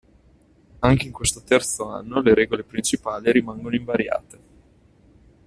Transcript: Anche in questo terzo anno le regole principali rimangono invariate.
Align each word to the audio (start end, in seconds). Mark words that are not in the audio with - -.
Anche 0.79 1.05
in 1.05 1.11
questo 1.11 1.43
terzo 1.43 1.85
anno 1.85 2.21
le 2.21 2.33
regole 2.33 2.63
principali 2.63 3.31
rimangono 3.31 3.75
invariate. 3.75 4.39